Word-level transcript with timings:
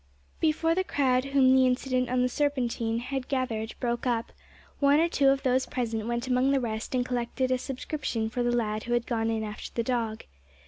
Before 0.39 0.73
the 0.73 0.83
crowd 0.83 1.25
whom 1.25 1.53
the 1.55 1.67
incident 1.67 2.09
on 2.09 2.23
the 2.23 2.27
Serpentine 2.27 2.97
had 2.97 3.27
gathered 3.27 3.75
broke 3.79 4.07
up, 4.07 4.31
one 4.79 4.99
or 4.99 5.07
two 5.07 5.27
of 5.29 5.43
those 5.43 5.67
present 5.67 6.07
went 6.07 6.25
among 6.27 6.49
the 6.49 6.59
rest 6.59 6.95
and 6.95 7.05
collected 7.05 7.51
a 7.51 7.59
subscription 7.59 8.27
for 8.27 8.41
the 8.41 8.51
lad 8.51 8.85
who 8.85 8.93
had 8.93 9.05
gone 9.05 9.29
in 9.29 9.43
after 9.43 9.69
the 9.71 9.83
dog. 9.83 10.23